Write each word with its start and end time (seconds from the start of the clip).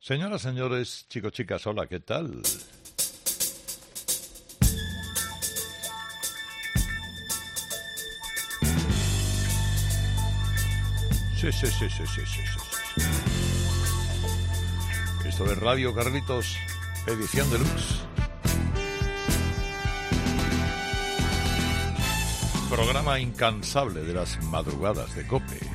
Señoras, 0.00 0.42
señores, 0.42 1.06
chicos, 1.08 1.32
chicas, 1.32 1.66
hola, 1.66 1.86
¿qué 1.88 1.98
tal? 1.98 2.40
Sí, 11.36 11.52
sí, 11.52 11.66
sí, 11.66 11.88
sí, 11.90 12.06
sí, 12.06 12.26
sí, 12.26 12.42
sí. 12.46 13.02
Esto 15.28 15.50
es 15.50 15.58
Radio 15.58 15.92
Carlitos, 15.94 16.56
edición 17.06 17.50
deluxe. 17.50 18.00
Programa 22.70 23.18
incansable 23.18 24.02
de 24.02 24.14
las 24.14 24.42
madrugadas 24.44 25.14
de 25.16 25.26
Cope. 25.26 25.67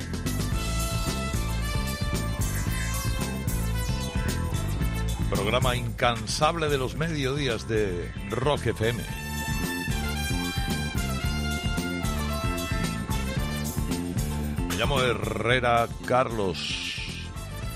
Programa 5.54 5.76
incansable 5.76 6.68
de 6.68 6.78
los 6.78 6.96
mediodías 6.96 7.68
de 7.68 8.10
Rock 8.28 8.66
FM. 8.66 9.00
Me 14.68 14.74
llamo 14.74 15.00
Herrera 15.00 15.86
Carlos 16.06 16.96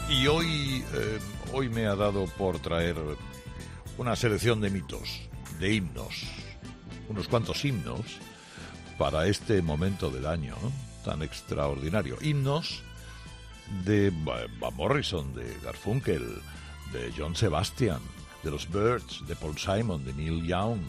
y 0.08 0.26
hoy, 0.26 0.84
eh, 0.92 1.20
hoy 1.52 1.68
me 1.68 1.86
ha 1.86 1.94
dado 1.94 2.24
por 2.36 2.58
traer 2.58 2.96
una 3.96 4.16
selección 4.16 4.60
de 4.60 4.70
mitos, 4.70 5.28
de 5.60 5.74
himnos, 5.74 6.24
unos 7.08 7.28
cuantos 7.28 7.64
himnos 7.64 8.00
para 8.98 9.28
este 9.28 9.62
momento 9.62 10.10
del 10.10 10.26
año 10.26 10.56
tan 11.04 11.22
extraordinario. 11.22 12.16
Himnos 12.20 12.82
de 13.84 14.10
Van 14.10 14.74
Morrison, 14.74 15.32
de 15.32 15.56
Garfunkel, 15.62 16.42
de 16.92 17.12
John 17.16 17.34
Sebastian, 17.34 18.00
de 18.42 18.50
los 18.50 18.70
Birds, 18.70 19.26
de 19.26 19.36
Paul 19.36 19.58
Simon, 19.58 20.04
de 20.04 20.12
Neil 20.14 20.46
Young. 20.46 20.80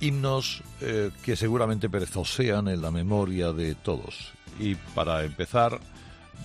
Himnos 0.00 0.62
eh, 0.80 1.10
que 1.22 1.36
seguramente 1.36 1.90
perezosean 1.90 2.68
en 2.68 2.80
la 2.80 2.90
memoria 2.90 3.52
de 3.52 3.74
todos. 3.74 4.32
Y 4.58 4.74
para 4.74 5.24
empezar 5.24 5.80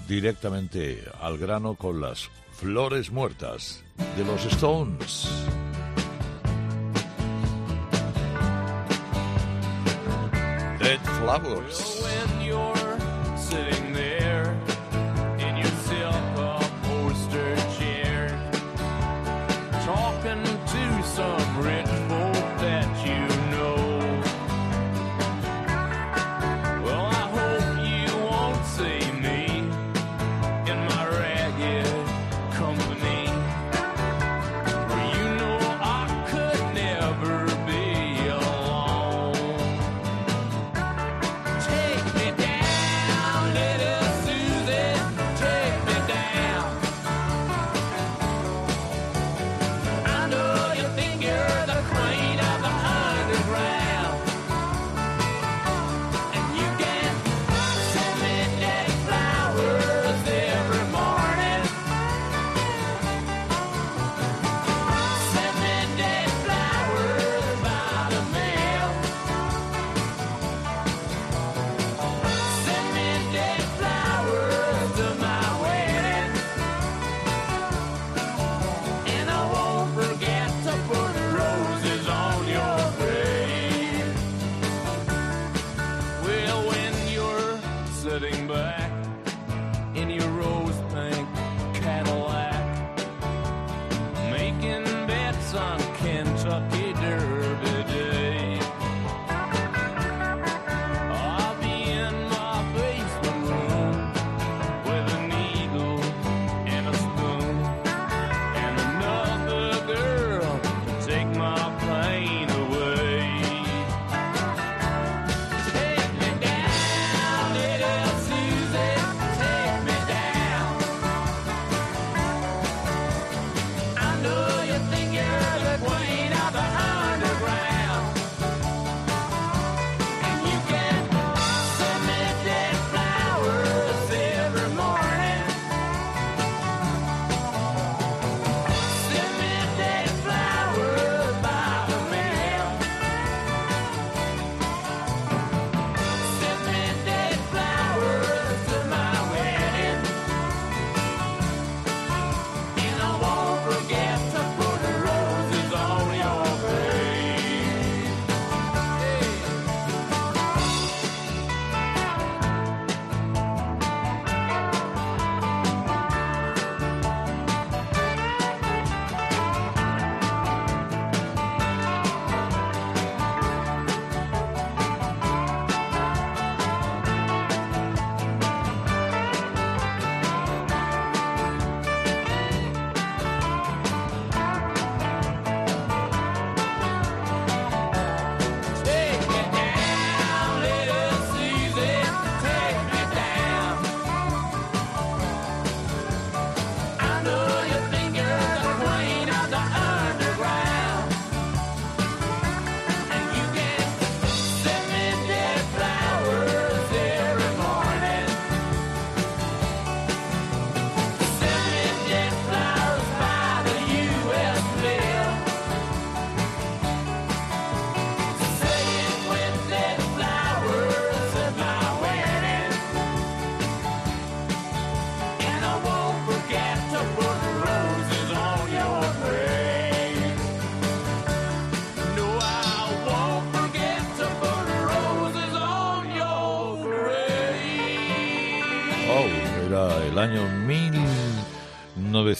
directamente 0.07 1.03
al 1.21 1.37
grano 1.37 1.75
con 1.75 2.01
las 2.01 2.29
flores 2.53 3.11
muertas 3.11 3.83
de 4.17 4.25
los 4.25 4.45
Stones. 4.45 5.29
Dead 10.79 10.99
Flowers. 11.19 12.05
back. 88.47 89.04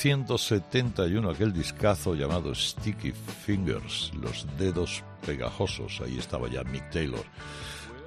1971, 0.06 1.32
aquel 1.32 1.52
discazo 1.52 2.14
llamado 2.14 2.54
Sticky 2.54 3.12
Fingers, 3.12 4.12
los 4.14 4.46
dedos 4.56 5.04
pegajosos. 5.26 6.00
Ahí 6.00 6.20
estaba 6.20 6.48
ya 6.48 6.64
Mick 6.64 6.92
Taylor 6.92 7.24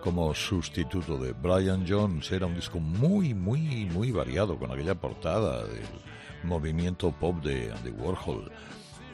como 0.00 0.32
sustituto 0.32 1.18
de 1.18 1.32
Brian 1.32 1.84
Jones. 1.88 2.30
Era 2.30 2.46
un 2.46 2.54
disco 2.54 2.78
muy, 2.78 3.34
muy, 3.34 3.86
muy 3.86 4.12
variado 4.12 4.56
con 4.56 4.70
aquella 4.70 4.94
portada 4.94 5.64
del 5.64 5.82
movimiento 6.44 7.10
pop 7.10 7.42
de 7.42 7.72
Andy 7.72 7.90
Warhol. 7.90 8.48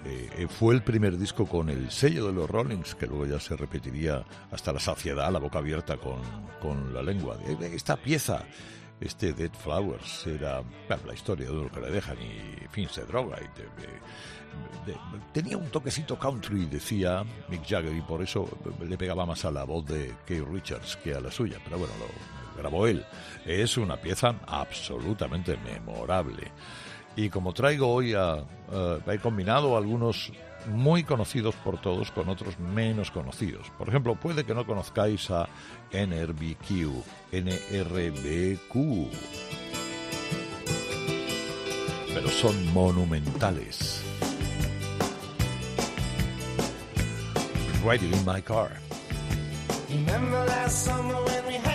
Eh, 0.05 0.29
eh, 0.37 0.47
fue 0.47 0.75
el 0.75 0.83
primer 0.83 1.17
disco 1.17 1.47
con 1.47 1.71
el 1.71 1.91
sello 1.91 2.27
de 2.27 2.35
los 2.35 2.51
Rollings, 2.51 2.95
que 2.97 3.07
luego 3.07 3.25
ya 3.25 3.41
se 3.41 3.57
repetiría 3.57 4.23
hasta 4.51 4.75
la 4.75 4.81
saciedad, 4.81 5.33
la 5.33 5.39
boca 5.39 5.61
abierta 5.61 5.97
con, 5.97 6.21
con 6.61 6.93
la 6.93 7.03
lengua. 7.03 7.39
Esta 7.63 7.97
pieza, 7.97 8.45
este 9.05 9.33
Dead 9.33 9.53
Flowers, 9.53 10.27
era 10.27 10.63
la 10.89 11.15
historia 11.15 11.47
de 11.47 11.55
lo 11.55 11.71
que 11.71 11.81
le 11.81 11.91
dejan 11.91 12.17
y, 12.21 12.63
en 12.65 12.71
fin, 12.71 12.89
se 12.89 13.05
droga 13.05 13.39
y 13.41 13.49
tenía 15.33 15.57
un 15.57 15.69
toquecito 15.69 16.19
country, 16.19 16.67
decía 16.67 17.25
Mick 17.49 17.67
Jagger, 17.67 17.95
y 17.95 18.01
por 18.03 18.23
eso 18.23 18.49
le 18.81 18.97
pegaba 18.97 19.27
más 19.27 19.45
a 19.45 19.51
la 19.51 19.65
voz 19.65 19.87
de 19.87 20.15
Keith 20.27 20.47
Richards 20.51 20.97
que 20.97 21.15
a 21.15 21.21
la 21.21 21.31
suya, 21.31 21.59
pero 21.65 21.79
bueno, 21.79 21.93
lo 21.99 22.07
grabó 22.61 22.87
él. 22.87 23.05
Es 23.45 23.77
una 23.77 23.97
pieza 23.97 24.35
absolutamente 24.47 25.57
memorable. 25.57 26.53
Y 27.17 27.29
como 27.31 27.53
traigo 27.53 27.93
hoy 27.93 28.15
a, 28.15 28.45
he 29.07 29.19
combinado 29.19 29.77
algunos 29.77 30.33
muy 30.67 31.05
conocidos 31.05 31.55
por 31.57 31.81
todos 31.81 32.11
con 32.11 32.29
otros 32.29 32.59
menos 32.59 33.11
conocidos. 33.11 33.71
Por 33.79 33.89
ejemplo, 33.89 34.15
puede 34.15 34.45
que 34.45 34.55
no 34.55 34.67
conozcáis 34.67 35.31
a 35.31 35.49
NRBQ, 35.93 37.05
NRBQ, 37.33 38.75
pero 42.15 42.29
son 42.29 42.73
monumentales. 42.73 44.03
Riding 47.85 48.15
in 48.15 48.25
my 48.25 48.41
car. 48.41 48.71
Remember 49.91 50.45
summer 50.69 51.23
when 51.23 51.47
we 51.47 51.55
had 51.55 51.74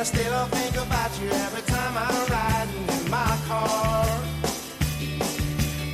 I 0.00 0.02
still 0.02 0.46
think 0.46 0.76
about 0.76 1.10
you 1.20 1.28
every 1.28 1.60
time 1.60 1.94
I'm 1.94 2.26
riding 2.32 2.88
in 2.88 3.10
my 3.10 3.36
car. 3.46 4.06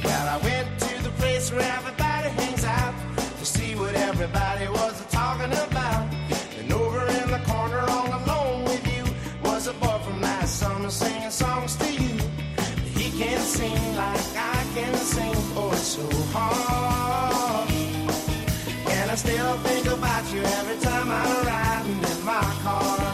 Well, 0.05 0.26
I 0.29 0.38
went 0.44 0.69
to 0.79 1.03
the 1.03 1.11
place 1.19 1.50
where 1.50 1.69
everybody 1.79 2.29
hangs 2.38 2.64
out 2.64 2.94
to 3.41 3.44
see 3.44 3.75
what 3.75 3.97
everybody 3.97 4.69
was 4.69 5.05
talking 5.11 5.53
about. 5.53 6.06
And 6.56 6.73
over 6.73 7.05
in 7.19 7.32
the 7.32 7.43
corner, 7.50 7.81
all 7.81 8.06
alone 8.23 8.62
with 8.67 8.87
you, 8.94 9.03
was 9.43 9.67
a 9.67 9.73
boy 9.73 9.99
from 10.05 10.20
last 10.20 10.61
summer 10.61 10.91
singing 10.91 11.32
songs 11.32 11.75
to 11.75 11.93
you. 11.93 12.17
He 12.94 13.11
can't 13.19 13.43
sing 13.43 13.97
like 13.97 14.23
I 14.37 14.64
can 14.76 14.94
sing, 14.99 15.35
oh, 15.56 15.70
it's 15.73 15.82
so 15.82 16.06
hard. 16.32 17.70
And 18.88 19.11
I 19.11 19.17
still 19.17 19.56
think 19.67 19.87
about 19.88 20.32
you 20.32 20.43
every 20.43 20.79
time 20.79 21.11
I'm 21.11 21.44
riding 21.44 22.05
in 22.12 22.25
my 22.25 22.44
car. 22.62 23.06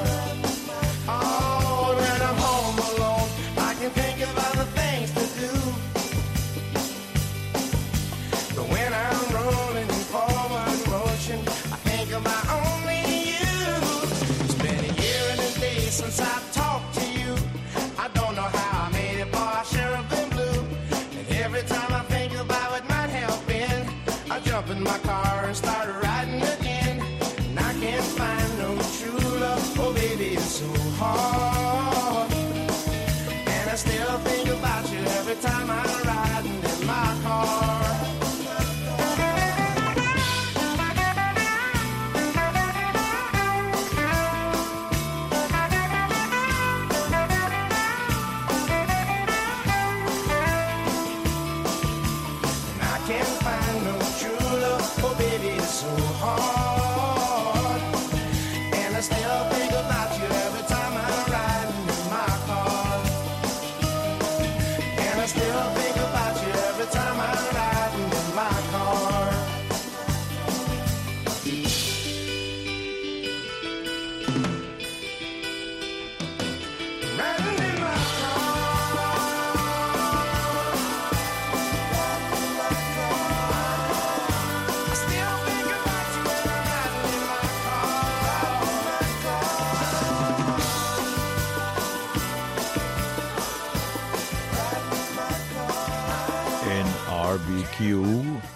my 35.66 35.74
mind. 35.74 36.01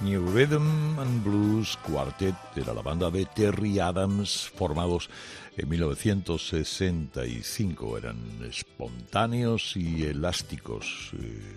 New 0.01 0.33
Rhythm 0.33 0.99
and 0.99 1.23
Blues 1.23 1.77
Quartet 1.79 2.35
era 2.57 2.73
la 2.73 2.83
banda 2.83 3.11
de 3.11 3.27
Terry 3.27 3.79
Adams 3.79 4.51
formados 4.55 5.11
en 5.57 5.69
1965. 5.69 7.99
Eran 7.99 8.17
espontáneos 8.49 9.77
y 9.77 10.05
elásticos. 10.05 11.13
Eh, 11.19 11.57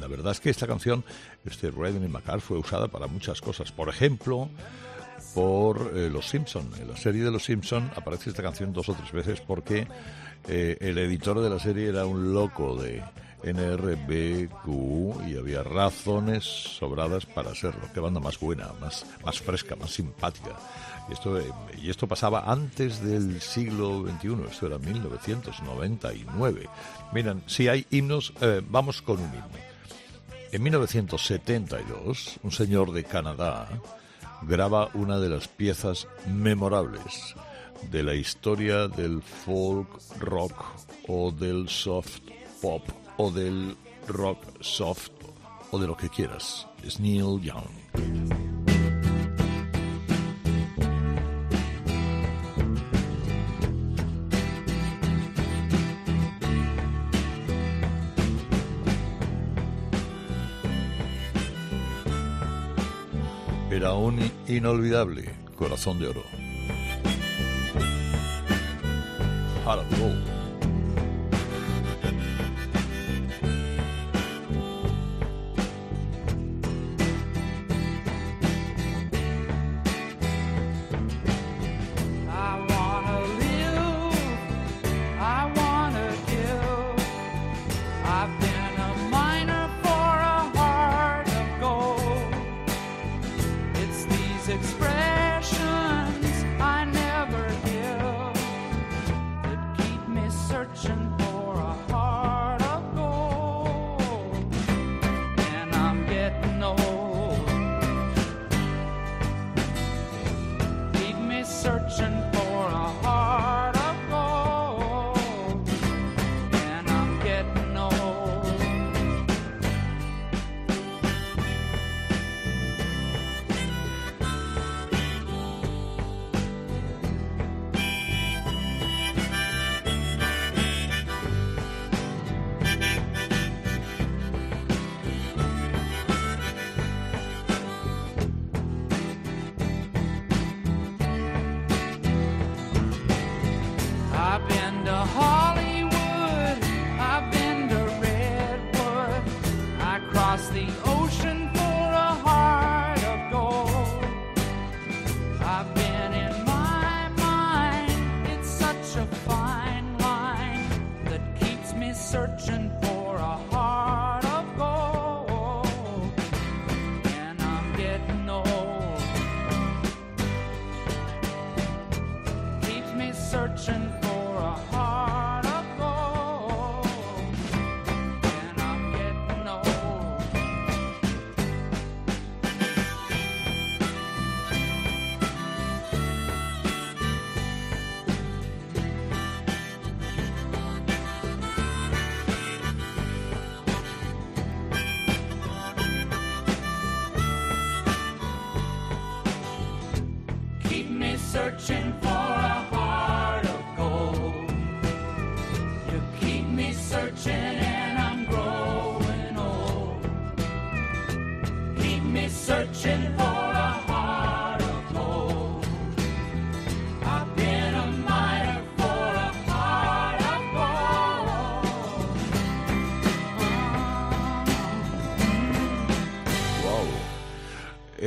la 0.00 0.06
verdad 0.06 0.32
es 0.32 0.40
que 0.40 0.50
esta 0.50 0.66
canción, 0.66 1.04
este 1.44 1.70
Rhythm 1.70 2.04
in 2.04 2.12
Macar, 2.12 2.40
fue 2.40 2.58
usada 2.58 2.88
para 2.88 3.06
muchas 3.06 3.40
cosas. 3.40 3.72
Por 3.72 3.88
ejemplo, 3.88 4.48
por 5.34 5.92
eh, 5.94 6.10
Los 6.10 6.28
Simpson. 6.28 6.70
En 6.80 6.88
la 6.88 6.96
serie 6.96 7.22
de 7.22 7.30
Los 7.30 7.44
Simpson 7.44 7.90
aparece 7.96 8.30
esta 8.30 8.42
canción 8.42 8.72
dos 8.72 8.88
o 8.88 8.94
tres 8.94 9.12
veces 9.12 9.40
porque 9.40 9.86
eh, 10.48 10.76
el 10.80 10.98
editor 10.98 11.40
de 11.40 11.50
la 11.50 11.58
serie 11.58 11.88
era 11.88 12.06
un 12.06 12.32
loco 12.32 12.76
de 12.76 13.02
NRBQ 13.42 15.28
y 15.28 15.36
había 15.36 15.62
razones 15.62 16.44
sobradas 16.44 17.26
para 17.26 17.54
serlo. 17.54 17.82
Qué 17.92 18.00
banda 18.00 18.20
más 18.20 18.38
buena, 18.40 18.72
más, 18.80 19.06
más 19.24 19.38
fresca, 19.40 19.76
más 19.76 19.90
simpática. 19.90 20.56
Y 21.08 21.12
esto, 21.12 21.38
eh, 21.38 21.50
y 21.80 21.90
esto 21.90 22.06
pasaba 22.06 22.50
antes 22.50 23.02
del 23.02 23.40
siglo 23.40 24.04
XXI, 24.06 24.36
esto 24.50 24.66
era 24.66 24.78
1999. 24.78 26.68
Miren, 27.12 27.42
si 27.46 27.68
hay 27.68 27.86
himnos, 27.90 28.32
eh, 28.40 28.60
vamos 28.68 29.00
con 29.02 29.18
un 29.18 29.28
himno. 29.28 29.68
En 30.50 30.62
1972, 30.62 32.40
un 32.42 32.50
señor 32.50 32.92
de 32.92 33.04
Canadá 33.04 33.68
graba 34.42 34.90
una 34.94 35.18
de 35.18 35.28
las 35.28 35.46
piezas 35.48 36.08
memorables 36.26 37.34
de 37.90 38.02
la 38.02 38.14
historia 38.14 38.88
del 38.88 39.22
folk 39.22 39.88
rock 40.18 40.64
o 41.06 41.30
del 41.30 41.68
soft 41.68 42.22
pop 42.60 42.82
o 43.18 43.30
del 43.30 43.76
rock 44.06 44.38
soft 44.60 45.10
o 45.70 45.78
de 45.78 45.86
lo 45.86 45.96
que 45.96 46.08
quieras. 46.08 46.66
Es 46.82 46.98
Neil 46.98 47.40
Young. 47.40 47.68
Era 63.70 63.92
un 63.92 64.18
inolvidable 64.48 65.34
corazón 65.56 65.98
de 65.98 66.08
oro. 66.08 66.22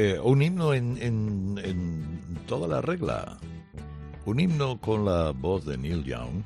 Eh, 0.04 0.18
un 0.20 0.42
himno 0.42 0.74
en, 0.74 0.98
en- 1.00 1.60
en 1.64 2.40
toda 2.48 2.68
la 2.68 2.82
regla. 2.82 3.38
Un 4.26 4.40
himno 4.40 4.80
con 4.82 5.06
la 5.06 5.30
voz 5.30 5.64
de 5.66 5.78
Neil 5.78 6.04
Young 6.04 6.42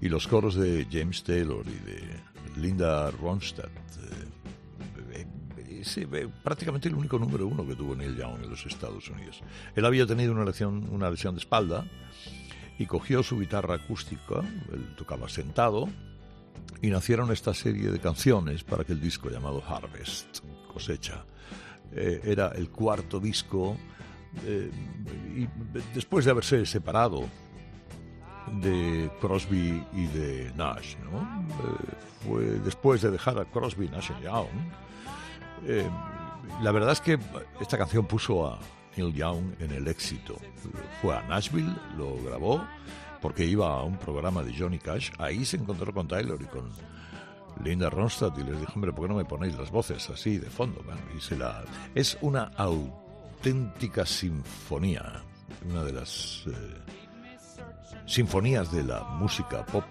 y 0.00 0.08
los 0.08 0.26
coros 0.26 0.56
de 0.56 0.84
James 0.90 1.22
Taylor 1.22 1.64
y 1.64 1.78
de 1.88 2.60
Linda 2.60 3.08
Ronstadt. 3.12 3.70
Eh, 5.12 5.84
sí, 5.84 6.04
eh, 6.12 6.28
prácticamente 6.42 6.88
el 6.88 6.96
único 6.96 7.20
número 7.20 7.46
uno 7.46 7.64
que 7.64 7.76
tuvo 7.76 7.94
Neil 7.94 8.16
Young 8.16 8.42
en 8.42 8.50
los 8.50 8.66
Estados 8.66 9.08
Unidos. 9.10 9.42
Él 9.76 9.84
había 9.84 10.04
tenido 10.04 10.32
una 10.32 10.44
lesión, 10.44 10.88
una 10.90 11.08
lesión 11.08 11.36
de 11.36 11.40
espalda 11.40 11.84
y 12.80 12.86
cogió 12.86 13.22
su 13.22 13.38
guitarra 13.38 13.74
acústica, 13.76 14.40
él 14.72 14.94
tocaba 14.96 15.28
sentado, 15.28 15.88
y 16.82 16.88
nacieron 16.90 17.30
esta 17.30 17.54
serie 17.54 17.92
de 17.92 18.00
canciones 18.00 18.64
para 18.64 18.82
aquel 18.82 19.00
disco 19.00 19.30
llamado 19.30 19.62
Harvest, 19.64 20.40
cosecha. 20.72 21.24
Eh, 21.92 22.20
era 22.24 22.48
el 22.48 22.70
cuarto 22.70 23.18
disco 23.18 23.76
eh, 24.44 24.70
y 25.34 25.48
después 25.94 26.24
de 26.24 26.30
haberse 26.30 26.66
separado 26.66 27.24
de 28.60 29.10
Crosby 29.20 29.82
y 29.92 30.06
de 30.06 30.52
Nash, 30.56 30.96
¿no? 30.98 31.20
Eh, 31.20 32.26
fue 32.26 32.44
después 32.64 33.02
de 33.02 33.10
dejar 33.10 33.38
a 33.38 33.44
Crosby, 33.46 33.88
Nash 33.88 34.10
y 34.20 34.24
Young. 34.24 34.48
la 36.62 36.72
verdad 36.72 36.92
es 36.92 37.00
que 37.00 37.18
esta 37.60 37.78
canción 37.78 38.06
puso 38.06 38.46
a 38.46 38.58
Neil 38.96 39.14
Young 39.14 39.54
en 39.60 39.72
el 39.72 39.88
éxito. 39.88 40.36
Fue 41.00 41.16
a 41.16 41.22
Nashville, 41.22 41.74
lo 41.96 42.16
grabó 42.22 42.64
porque 43.20 43.44
iba 43.44 43.68
a 43.68 43.82
un 43.82 43.96
programa 43.96 44.42
de 44.42 44.56
Johnny 44.56 44.78
Cash. 44.78 45.10
Ahí 45.18 45.44
se 45.44 45.56
encontró 45.56 45.92
con 45.92 46.06
Taylor 46.06 46.40
y 46.40 46.46
con 46.46 46.70
Linda 47.62 47.90
Ronstadt 47.90 48.38
y 48.38 48.44
les 48.44 48.60
dijo, 48.60 48.72
hombre, 48.74 48.92
¿por 48.92 49.04
qué 49.04 49.08
no 49.08 49.18
me 49.18 49.24
ponéis 49.24 49.56
las 49.56 49.70
voces 49.70 50.08
así 50.10 50.38
de 50.38 50.48
fondo? 50.48 50.82
Y 51.16 51.20
se 51.20 51.36
la... 51.36 51.64
Es 51.94 52.16
una 52.20 52.50
auténtica 52.56 54.06
sinfonía, 54.06 55.22
una 55.68 55.84
de 55.84 55.92
las 55.92 56.44
eh, 56.46 56.52
sinfonías 58.06 58.72
de 58.72 58.84
la 58.84 59.02
música 59.02 59.64
pop 59.66 59.84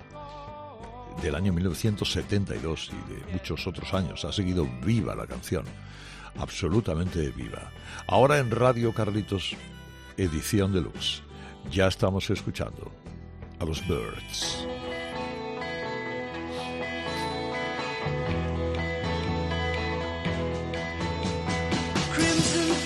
del 1.22 1.36
año 1.36 1.52
1972 1.54 2.92
y 2.92 3.14
de 3.14 3.34
muchos 3.34 3.66
otros 3.68 3.94
años. 3.94 4.24
Ha 4.26 4.32
seguido 4.32 4.68
viva 4.84 5.16
la 5.16 5.26
canción, 5.26 5.66
absolutamente 6.38 7.30
viva. 7.32 7.72
Ahora 8.08 8.38
en 8.38 8.52
Radio 8.52 8.94
Carlitos, 8.94 9.56
edición 10.16 10.74
deluxe. 10.74 11.24
Ya 11.72 11.88
estamos 11.88 12.30
escuchando 12.30 12.92
a 13.60 13.66
los 13.66 13.86
Birds. 13.88 14.68
comes 22.38 22.56
and 22.56 22.77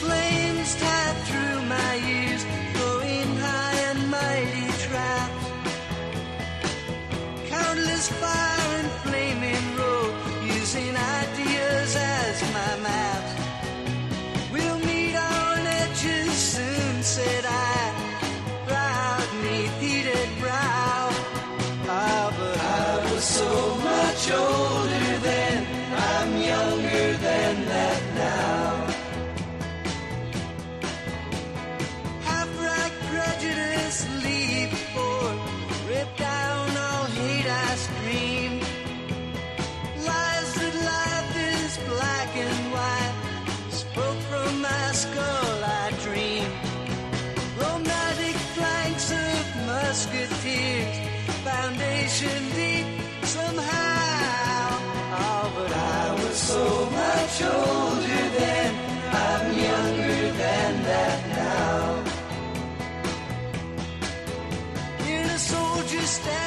stand. 66.11 66.40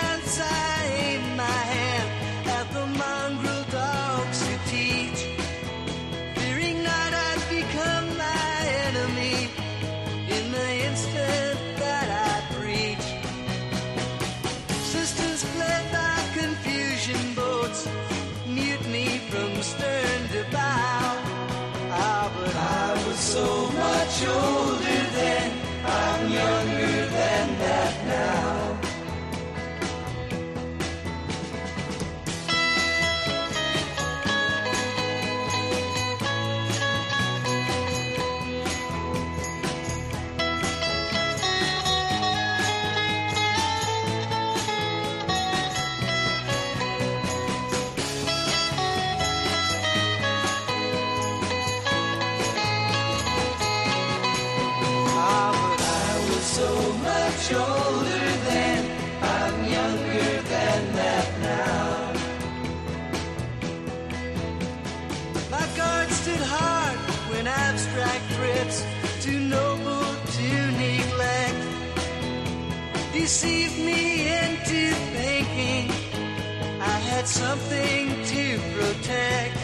I 77.25 77.27
had 77.27 77.37
something 77.37 78.07
to 78.35 78.59
protect. 78.77 79.57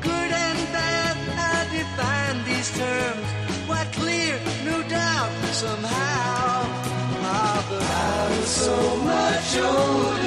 Good 0.00 0.30
and 0.46 0.58
bad, 0.74 1.16
I 1.38 1.58
define 1.70 2.44
these 2.44 2.70
terms. 2.76 3.26
Why 3.68 3.84
clear, 3.92 4.40
no 4.64 4.82
doubt, 4.88 5.30
somehow. 5.52 6.66
Ah, 7.24 7.66
but 7.70 7.82
I 7.82 8.36
was 8.36 8.48
so 8.48 8.96
much 8.96 9.56
older 9.58 10.21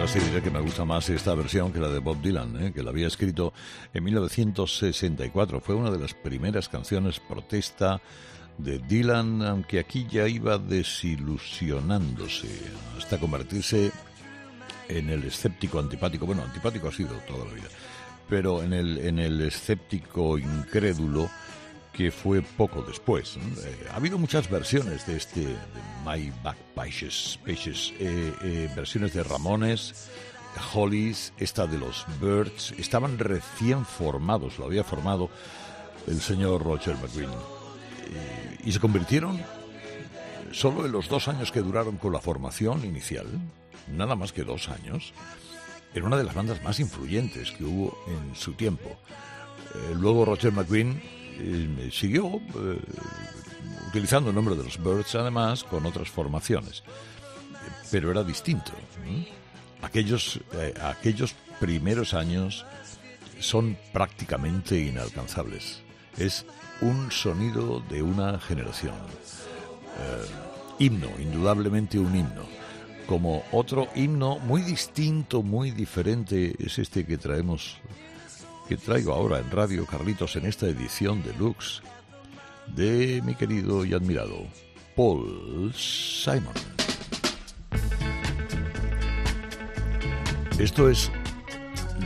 Casi 0.00 0.18
diré 0.18 0.40
que 0.40 0.50
me 0.50 0.60
gusta 0.60 0.86
más 0.86 1.10
esta 1.10 1.34
versión 1.34 1.74
que 1.74 1.78
la 1.78 1.90
de 1.90 1.98
Bob 1.98 2.22
Dylan, 2.22 2.64
¿eh? 2.64 2.72
que 2.72 2.82
la 2.82 2.88
había 2.88 3.06
escrito 3.06 3.52
en 3.92 4.02
1964. 4.02 5.60
Fue 5.60 5.74
una 5.74 5.90
de 5.90 5.98
las 5.98 6.14
primeras 6.14 6.70
canciones 6.70 7.20
protesta 7.20 8.00
de 8.56 8.78
Dylan, 8.78 9.42
aunque 9.42 9.78
aquí 9.78 10.06
ya 10.10 10.26
iba 10.26 10.56
desilusionándose 10.56 12.48
hasta 12.96 13.20
convertirse 13.20 13.92
en 14.88 15.10
el 15.10 15.24
escéptico 15.24 15.78
antipático. 15.78 16.24
Bueno, 16.24 16.44
antipático 16.44 16.88
ha 16.88 16.92
sido 16.92 17.16
toda 17.28 17.44
la 17.44 17.52
vida, 17.52 17.68
pero 18.26 18.62
en 18.62 18.72
el, 18.72 18.96
en 18.96 19.18
el 19.18 19.38
escéptico 19.42 20.38
incrédulo 20.38 21.28
fue 22.08 22.40
poco 22.40 22.82
después. 22.82 23.36
Eh, 23.36 23.88
ha 23.92 23.96
habido 23.96 24.16
muchas 24.16 24.48
versiones 24.48 25.06
de 25.06 25.16
este 25.16 25.46
My 26.06 26.32
Back 26.42 26.56
Pages, 26.74 27.38
eh, 27.46 28.32
eh, 28.40 28.70
versiones 28.74 29.12
de 29.12 29.22
Ramones, 29.22 30.08
Hollies, 30.72 31.34
esta 31.36 31.66
de 31.66 31.78
los 31.78 32.06
Birds, 32.20 32.72
estaban 32.78 33.18
recién 33.18 33.84
formados, 33.84 34.58
lo 34.58 34.64
había 34.64 34.82
formado 34.82 35.28
el 36.06 36.20
señor 36.20 36.64
Roger 36.64 36.96
McGuinn, 36.96 37.30
y 38.64 38.72
se 38.72 38.80
convirtieron 38.80 39.40
solo 40.50 40.86
en 40.86 40.92
los 40.92 41.08
dos 41.08 41.28
años 41.28 41.52
que 41.52 41.60
duraron 41.60 41.98
con 41.98 42.12
la 42.12 42.20
formación 42.20 42.84
inicial, 42.84 43.26
nada 43.88 44.16
más 44.16 44.32
que 44.32 44.42
dos 44.42 44.68
años, 44.70 45.12
en 45.94 46.04
una 46.04 46.16
de 46.16 46.24
las 46.24 46.34
bandas 46.34 46.62
más 46.64 46.80
influyentes 46.80 47.52
que 47.52 47.64
hubo 47.64 47.96
en 48.08 48.34
su 48.34 48.54
tiempo. 48.54 48.96
Luego 49.94 50.24
Roger 50.24 50.50
McGuinn 50.50 51.00
siguió 51.90 52.40
eh, 52.54 52.78
utilizando 53.88 54.30
el 54.30 54.36
nombre 54.36 54.56
de 54.56 54.64
los 54.64 54.82
Birds, 54.82 55.14
además, 55.14 55.64
con 55.64 55.86
otras 55.86 56.08
formaciones. 56.08 56.82
Pero 57.90 58.10
era 58.10 58.22
distinto. 58.22 58.72
Aquellos, 59.82 60.40
eh, 60.52 60.74
aquellos 60.82 61.34
primeros 61.58 62.14
años 62.14 62.64
son 63.40 63.76
prácticamente 63.92 64.78
inalcanzables. 64.78 65.82
Es 66.16 66.44
un 66.80 67.10
sonido 67.10 67.80
de 67.80 68.02
una 68.02 68.38
generación. 68.38 68.94
Eh, 69.98 70.26
himno, 70.78 71.08
indudablemente 71.18 71.98
un 71.98 72.14
himno. 72.14 72.44
Como 73.06 73.44
otro 73.50 73.88
himno 73.96 74.38
muy 74.38 74.62
distinto, 74.62 75.42
muy 75.42 75.72
diferente, 75.72 76.54
es 76.58 76.78
este 76.78 77.04
que 77.04 77.18
traemos 77.18 77.78
que 78.70 78.76
traigo 78.76 79.12
ahora 79.12 79.40
en 79.40 79.50
Radio 79.50 79.84
Carlitos 79.84 80.36
en 80.36 80.46
esta 80.46 80.68
edición 80.68 81.24
deluxe 81.24 81.82
de 82.68 83.20
mi 83.24 83.34
querido 83.34 83.84
y 83.84 83.94
admirado 83.94 84.46
Paul 84.94 85.74
Simon. 85.74 86.54
Esto 90.56 90.88
es 90.88 91.10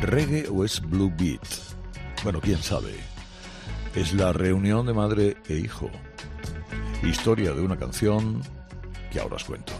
reggae 0.01 0.49
o 0.49 0.65
es 0.65 0.81
blue 0.81 1.13
beat. 1.19 1.47
Bueno, 2.23 2.41
quién 2.41 2.63
sabe. 2.63 2.95
Es 3.95 4.15
la 4.15 4.33
reunión 4.33 4.87
de 4.87 4.95
madre 4.95 5.37
e 5.47 5.57
hijo. 5.57 5.91
Historia 7.03 7.53
de 7.53 7.61
una 7.61 7.77
canción 7.77 8.41
que 9.13 9.21
ahora 9.21 9.37
os 9.37 9.45
cuento. 9.45 9.75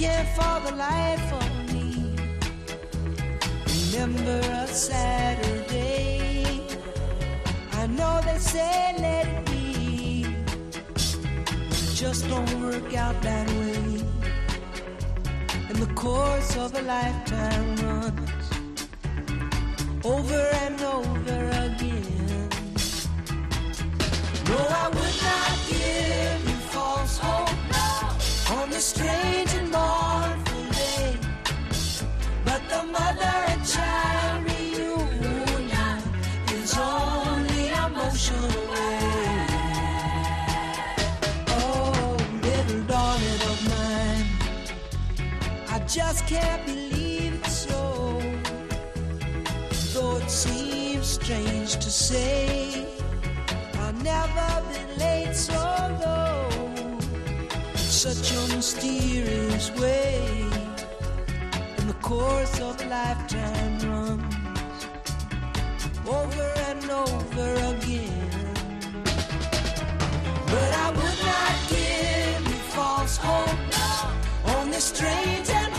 Can't 0.00 0.28
for 0.28 0.70
the 0.70 0.76
life 0.76 1.32
of 1.34 1.74
me 1.74 2.16
remember 3.92 4.40
a 4.40 4.66
Saturday. 4.66 6.42
I 7.72 7.86
know 7.86 8.22
they 8.24 8.38
say 8.38 8.94
let 8.98 9.26
it 9.26 9.44
be. 9.44 10.24
It 10.96 11.94
just 11.94 12.26
don't 12.28 12.62
work 12.62 12.94
out 12.94 13.20
that 13.20 13.46
way. 13.50 14.02
And 15.68 15.76
the 15.76 15.92
course 15.94 16.56
of 16.56 16.74
a 16.74 16.80
lifetime 16.80 17.76
runs 17.84 18.46
over 20.02 20.42
and 20.64 20.80
over 20.80 21.40
again. 21.66 22.48
No, 24.48 24.56
I 24.82 24.88
would 24.94 25.16
not 25.28 25.52
give 25.68 26.48
you 26.48 26.56
false 26.72 27.18
hope 27.18 27.69
on 28.52 28.68
this 28.70 28.86
strange 28.86 29.54
and 29.54 29.70
mournful 29.70 30.64
day. 30.72 31.16
But 32.44 32.62
the 32.68 32.82
mother 32.84 33.36
and 33.52 33.64
child 33.64 34.44
reunion 34.44 35.98
is 36.52 36.76
only 36.76 37.68
a 37.68 37.88
motion 37.88 38.44
away. 38.62 39.46
Oh, 41.48 42.16
little 42.42 42.82
darling 42.92 43.42
of 43.52 43.58
mine, 43.72 44.26
I 45.68 45.78
just 45.86 46.26
can't 46.26 46.64
believe 46.66 47.34
it's 47.34 47.56
so. 47.68 48.20
Though 49.92 50.16
it 50.16 50.30
seems 50.30 51.06
strange 51.06 51.76
to 51.76 51.90
say, 51.90 52.86
I've 53.74 54.02
never 54.02 54.62
been 54.72 54.98
late 54.98 55.34
so 55.34 55.54
low. 56.00 56.69
Such 58.00 58.32
a 58.32 58.56
mysterious 58.56 59.70
way 59.72 60.46
and 61.76 61.86
the 61.86 61.98
course 62.00 62.58
of 62.58 62.80
lifetime 62.88 63.78
runs 63.80 64.86
over 66.08 66.52
and 66.70 66.90
over 66.90 67.52
again. 67.74 68.54
But 70.46 70.70
I 70.84 70.88
would 70.96 71.18
not 71.28 71.54
give 71.68 72.48
you 72.48 72.60
false 72.72 73.18
hope 73.18 74.56
on 74.56 74.70
this 74.70 74.84
strange 74.84 75.50
and 75.50 75.69